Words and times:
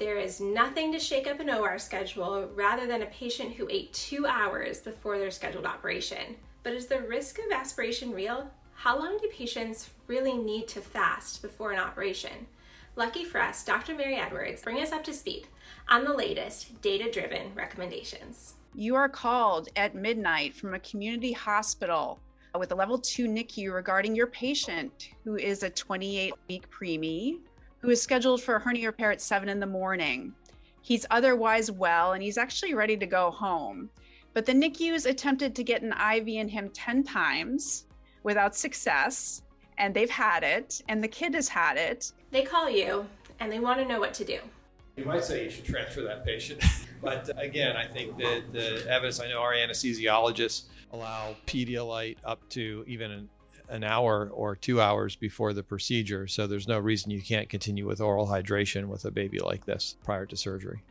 is 0.00 0.40
nothing 0.40 0.92
to 0.92 0.98
shake 0.98 1.26
up 1.26 1.40
an 1.40 1.50
OR 1.50 1.78
schedule 1.78 2.50
rather 2.54 2.86
than 2.86 3.02
a 3.02 3.06
patient 3.06 3.54
who 3.54 3.68
ate 3.70 3.92
two 3.92 4.26
hours 4.26 4.80
before 4.80 5.18
their 5.18 5.30
scheduled 5.30 5.66
operation. 5.66 6.36
But 6.62 6.72
is 6.72 6.86
the 6.86 7.00
risk 7.00 7.38
of 7.38 7.52
aspiration 7.52 8.12
real? 8.12 8.50
How 8.74 8.98
long 8.98 9.18
do 9.18 9.28
patients 9.28 9.90
really 10.06 10.36
need 10.36 10.66
to 10.68 10.80
fast 10.80 11.42
before 11.42 11.72
an 11.72 11.78
operation? 11.78 12.46
Lucky 12.96 13.24
for 13.24 13.40
us, 13.40 13.64
Dr. 13.64 13.94
Mary 13.94 14.16
Edwards 14.16 14.62
bring 14.62 14.80
us 14.80 14.92
up 14.92 15.04
to 15.04 15.12
speed 15.12 15.46
on 15.88 16.04
the 16.04 16.12
latest 16.12 16.80
data 16.80 17.10
driven 17.10 17.54
recommendations. 17.54 18.54
You 18.74 18.96
are 18.96 19.08
called 19.08 19.68
at 19.76 19.94
midnight 19.94 20.54
from 20.54 20.74
a 20.74 20.80
community 20.80 21.32
hospital 21.32 22.18
with 22.58 22.72
a 22.72 22.74
level 22.74 22.98
two 22.98 23.26
NICU 23.26 23.72
regarding 23.72 24.14
your 24.14 24.28
patient 24.28 25.10
who 25.24 25.36
is 25.36 25.62
a 25.62 25.70
28 25.70 26.34
week 26.48 26.70
preemie 26.70 27.38
who 27.84 27.90
is 27.90 28.00
scheduled 28.00 28.40
for 28.40 28.56
a 28.56 28.60
hernia 28.60 28.86
repair 28.86 29.12
at 29.12 29.20
7 29.20 29.46
in 29.46 29.60
the 29.60 29.66
morning. 29.66 30.32
He's 30.80 31.04
otherwise 31.10 31.70
well 31.70 32.14
and 32.14 32.22
he's 32.22 32.38
actually 32.38 32.72
ready 32.72 32.96
to 32.96 33.04
go 33.04 33.30
home. 33.30 33.90
But 34.32 34.46
the 34.46 34.54
NICU's 34.54 35.04
attempted 35.04 35.54
to 35.54 35.62
get 35.62 35.82
an 35.82 35.92
IV 35.92 36.28
in 36.28 36.48
him 36.48 36.70
10 36.70 37.04
times 37.04 37.84
without 38.22 38.56
success 38.56 39.42
and 39.76 39.92
they've 39.92 40.08
had 40.08 40.44
it, 40.44 40.80
and 40.88 41.04
the 41.04 41.08
kid 41.08 41.34
has 41.34 41.46
had 41.46 41.76
it. 41.76 42.10
They 42.30 42.42
call 42.42 42.70
you 42.70 43.06
and 43.38 43.52
they 43.52 43.58
want 43.58 43.80
to 43.80 43.86
know 43.86 44.00
what 44.00 44.14
to 44.14 44.24
do. 44.24 44.38
You 44.96 45.04
might 45.04 45.24
say 45.24 45.44
you 45.44 45.50
should 45.50 45.66
transfer 45.66 46.00
that 46.02 46.24
patient. 46.24 46.62
but 47.02 47.28
uh, 47.28 47.38
again, 47.38 47.76
I 47.76 47.86
think 47.86 48.16
that 48.16 48.44
the 48.50 48.86
evidence, 48.88 49.20
I 49.20 49.28
know 49.28 49.40
our 49.40 49.52
anesthesiologists 49.52 50.62
allow 50.92 51.36
Pedialyte 51.46 52.16
up 52.24 52.48
to 52.50 52.82
even 52.86 53.10
an, 53.10 53.28
an 53.68 53.84
hour 53.84 54.30
or 54.32 54.56
two 54.56 54.80
hours 54.80 55.16
before 55.16 55.52
the 55.52 55.62
procedure. 55.62 56.26
So 56.26 56.46
there's 56.46 56.68
no 56.68 56.78
reason 56.78 57.10
you 57.10 57.22
can't 57.22 57.48
continue 57.48 57.86
with 57.86 58.00
oral 58.00 58.26
hydration 58.26 58.86
with 58.86 59.04
a 59.04 59.10
baby 59.10 59.38
like 59.38 59.64
this 59.64 59.96
prior 60.04 60.26
to 60.26 60.36
surgery. 60.36 60.82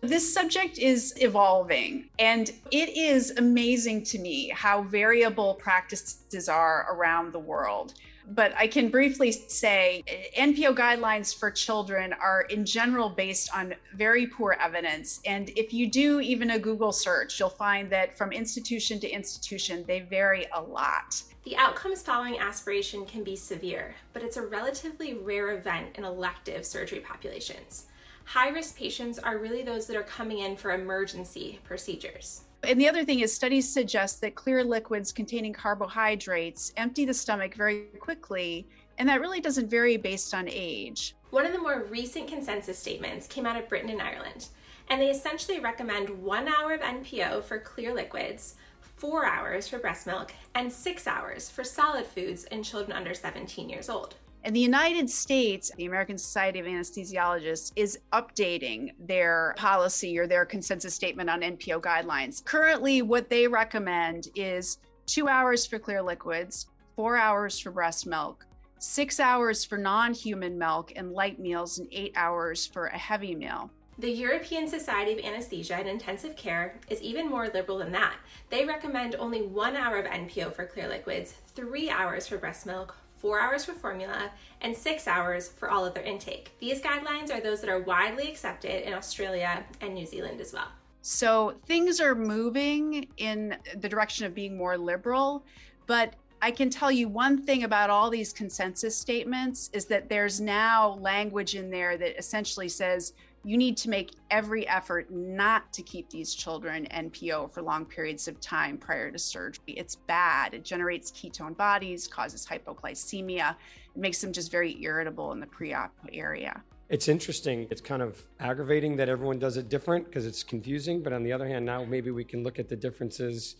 This 0.00 0.34
subject 0.34 0.78
is 0.78 1.14
evolving, 1.18 2.08
and 2.18 2.50
it 2.72 2.88
is 2.96 3.30
amazing 3.36 4.02
to 4.06 4.18
me 4.18 4.48
how 4.48 4.82
variable 4.82 5.54
practices 5.54 6.48
are 6.48 6.92
around 6.92 7.32
the 7.32 7.38
world. 7.38 7.94
But 8.28 8.54
I 8.56 8.66
can 8.66 8.88
briefly 8.88 9.32
say 9.32 10.04
NPO 10.36 10.76
guidelines 10.76 11.36
for 11.36 11.50
children 11.50 12.12
are 12.12 12.42
in 12.42 12.64
general 12.64 13.08
based 13.08 13.54
on 13.54 13.74
very 13.94 14.26
poor 14.26 14.56
evidence. 14.60 15.20
And 15.26 15.50
if 15.50 15.72
you 15.72 15.90
do 15.90 16.20
even 16.20 16.50
a 16.50 16.58
Google 16.58 16.92
search, 16.92 17.40
you'll 17.40 17.48
find 17.48 17.90
that 17.90 18.16
from 18.16 18.32
institution 18.32 19.00
to 19.00 19.08
institution, 19.08 19.84
they 19.86 20.00
vary 20.00 20.46
a 20.54 20.60
lot. 20.60 21.22
The 21.44 21.56
outcomes 21.56 22.02
following 22.02 22.38
aspiration 22.38 23.04
can 23.04 23.24
be 23.24 23.34
severe, 23.34 23.96
but 24.12 24.22
it's 24.22 24.36
a 24.36 24.46
relatively 24.46 25.14
rare 25.14 25.56
event 25.56 25.96
in 25.96 26.04
elective 26.04 26.64
surgery 26.64 27.00
populations. 27.00 27.86
High 28.24 28.48
risk 28.48 28.76
patients 28.76 29.18
are 29.18 29.38
really 29.38 29.62
those 29.62 29.86
that 29.86 29.96
are 29.96 30.02
coming 30.02 30.38
in 30.38 30.56
for 30.56 30.72
emergency 30.72 31.60
procedures. 31.64 32.42
And 32.62 32.80
the 32.80 32.88
other 32.88 33.04
thing 33.04 33.20
is, 33.20 33.34
studies 33.34 33.68
suggest 33.68 34.20
that 34.20 34.34
clear 34.36 34.62
liquids 34.62 35.12
containing 35.12 35.52
carbohydrates 35.52 36.72
empty 36.76 37.04
the 37.04 37.14
stomach 37.14 37.54
very 37.54 37.86
quickly, 37.98 38.66
and 38.98 39.08
that 39.08 39.20
really 39.20 39.40
doesn't 39.40 39.68
vary 39.68 39.96
based 39.96 40.32
on 40.32 40.48
age. 40.48 41.16
One 41.30 41.44
of 41.44 41.52
the 41.52 41.58
more 41.58 41.84
recent 41.90 42.28
consensus 42.28 42.78
statements 42.78 43.26
came 43.26 43.46
out 43.46 43.56
of 43.56 43.68
Britain 43.68 43.90
and 43.90 44.00
Ireland, 44.00 44.48
and 44.88 45.00
they 45.00 45.10
essentially 45.10 45.58
recommend 45.58 46.08
one 46.08 46.46
hour 46.46 46.72
of 46.72 46.80
NPO 46.80 47.42
for 47.44 47.58
clear 47.58 47.92
liquids, 47.94 48.54
four 48.80 49.26
hours 49.26 49.66
for 49.66 49.78
breast 49.78 50.06
milk, 50.06 50.32
and 50.54 50.72
six 50.72 51.06
hours 51.08 51.50
for 51.50 51.64
solid 51.64 52.06
foods 52.06 52.44
in 52.44 52.62
children 52.62 52.96
under 52.96 53.14
17 53.14 53.68
years 53.68 53.88
old. 53.88 54.14
In 54.44 54.52
the 54.52 54.60
United 54.60 55.08
States, 55.08 55.70
the 55.76 55.84
American 55.84 56.18
Society 56.18 56.58
of 56.58 56.66
Anesthesiologists 56.66 57.70
is 57.76 58.00
updating 58.12 58.90
their 58.98 59.54
policy 59.56 60.18
or 60.18 60.26
their 60.26 60.44
consensus 60.44 60.94
statement 60.94 61.30
on 61.30 61.42
NPO 61.42 61.80
guidelines. 61.80 62.44
Currently, 62.44 63.02
what 63.02 63.30
they 63.30 63.46
recommend 63.46 64.30
is 64.34 64.78
two 65.06 65.28
hours 65.28 65.64
for 65.64 65.78
clear 65.78 66.02
liquids, 66.02 66.66
four 66.96 67.16
hours 67.16 67.60
for 67.60 67.70
breast 67.70 68.04
milk, 68.04 68.44
six 68.80 69.20
hours 69.20 69.64
for 69.64 69.78
non 69.78 70.12
human 70.12 70.58
milk 70.58 70.92
and 70.96 71.12
light 71.12 71.38
meals, 71.38 71.78
and 71.78 71.86
eight 71.92 72.12
hours 72.16 72.66
for 72.66 72.86
a 72.86 72.98
heavy 72.98 73.36
meal. 73.36 73.70
The 74.00 74.10
European 74.10 74.66
Society 74.66 75.12
of 75.12 75.24
Anesthesia 75.24 75.76
and 75.76 75.88
Intensive 75.88 76.34
Care 76.34 76.80
is 76.88 77.00
even 77.00 77.30
more 77.30 77.46
liberal 77.46 77.78
than 77.78 77.92
that. 77.92 78.16
They 78.50 78.64
recommend 78.64 79.14
only 79.14 79.42
one 79.42 79.76
hour 79.76 79.98
of 79.98 80.06
NPO 80.06 80.52
for 80.54 80.66
clear 80.66 80.88
liquids, 80.88 81.34
three 81.54 81.88
hours 81.88 82.26
for 82.26 82.38
breast 82.38 82.66
milk, 82.66 82.96
four 83.22 83.40
hours 83.40 83.64
for 83.64 83.72
formula, 83.72 84.32
and 84.60 84.76
six 84.76 85.06
hours 85.06 85.48
for 85.48 85.70
all 85.70 85.84
other 85.84 86.02
intake. 86.02 86.50
These 86.58 86.82
guidelines 86.82 87.32
are 87.32 87.40
those 87.40 87.60
that 87.60 87.70
are 87.70 87.80
widely 87.80 88.28
accepted 88.28 88.86
in 88.86 88.92
Australia 88.92 89.64
and 89.80 89.94
New 89.94 90.06
Zealand 90.06 90.40
as 90.40 90.52
well. 90.52 90.68
So 91.02 91.54
things 91.66 92.00
are 92.00 92.14
moving 92.16 93.08
in 93.16 93.56
the 93.76 93.88
direction 93.88 94.26
of 94.26 94.34
being 94.34 94.56
more 94.56 94.76
liberal, 94.76 95.44
but 95.86 96.14
I 96.44 96.50
can 96.50 96.70
tell 96.70 96.90
you 96.90 97.08
one 97.08 97.40
thing 97.40 97.62
about 97.62 97.88
all 97.88 98.10
these 98.10 98.32
consensus 98.32 98.96
statements 98.96 99.70
is 99.72 99.84
that 99.86 100.08
there's 100.08 100.40
now 100.40 100.98
language 101.00 101.54
in 101.54 101.70
there 101.70 101.96
that 101.96 102.18
essentially 102.18 102.68
says 102.68 103.12
you 103.44 103.56
need 103.56 103.76
to 103.76 103.88
make 103.88 104.16
every 104.28 104.66
effort 104.66 105.08
not 105.08 105.72
to 105.72 105.82
keep 105.82 106.10
these 106.10 106.34
children 106.34 106.88
NPO 106.90 107.52
for 107.52 107.62
long 107.62 107.84
periods 107.84 108.26
of 108.26 108.40
time 108.40 108.76
prior 108.76 109.12
to 109.12 109.20
surgery. 109.20 109.62
It's 109.68 109.94
bad. 109.94 110.52
It 110.52 110.64
generates 110.64 111.12
ketone 111.12 111.56
bodies, 111.56 112.08
causes 112.08 112.44
hypoglycemia, 112.44 113.54
it 113.94 114.00
makes 114.00 114.20
them 114.20 114.32
just 114.32 114.50
very 114.50 114.82
irritable 114.82 115.30
in 115.30 115.38
the 115.38 115.46
pre 115.46 115.72
op 115.74 115.92
area. 116.12 116.60
It's 116.88 117.06
interesting. 117.06 117.68
It's 117.70 117.80
kind 117.80 118.02
of 118.02 118.20
aggravating 118.40 118.96
that 118.96 119.08
everyone 119.08 119.38
does 119.38 119.56
it 119.56 119.68
different 119.68 120.06
because 120.06 120.26
it's 120.26 120.42
confusing. 120.42 121.04
But 121.04 121.12
on 121.12 121.22
the 121.22 121.32
other 121.32 121.46
hand, 121.46 121.64
now 121.64 121.84
maybe 121.84 122.10
we 122.10 122.24
can 122.24 122.42
look 122.42 122.58
at 122.58 122.68
the 122.68 122.76
differences 122.76 123.54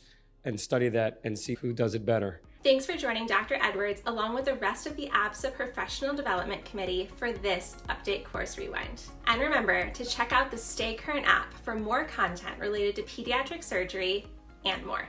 and 0.45 0.59
study 0.59 0.89
that 0.89 1.21
and 1.23 1.39
see 1.39 1.55
who 1.55 1.73
does 1.73 1.95
it 1.95 2.05
better. 2.05 2.41
Thanks 2.65 2.87
for 2.87 2.97
joining 2.97 3.27
Dr. 3.27 3.59
Edwards 3.61 4.03
along 4.07 4.35
with 4.35 4.45
the 4.45 4.55
rest 4.55 4.87
of 4.87 4.95
the 4.95 5.09
APSA 5.09 5.53
Professional 5.53 6.15
Development 6.15 6.65
Committee 6.65 7.09
for 7.17 7.33
this 7.33 7.79
Update 7.89 8.23
Course 8.23 8.57
Rewind. 8.57 9.03
And 9.27 9.41
remember 9.41 9.91
to 9.91 10.05
check 10.05 10.33
out 10.33 10.53
the 10.53 10.57
Stay 10.57 10.95
Current 10.95 11.27
app 11.27 11.53
for 11.65 11.75
more 11.75 12.05
content 12.05 12.61
related 12.61 12.95
to 12.95 13.03
pediatric 13.03 13.65
surgery 13.65 14.27
and 14.65 14.87
more. 14.87 15.09